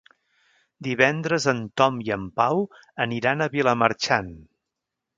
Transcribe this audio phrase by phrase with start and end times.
[0.87, 2.65] Divendres en Tom i en Pau
[3.09, 4.37] aniran a Vilamarxant.